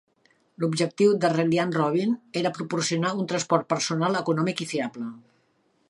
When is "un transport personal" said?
3.21-4.21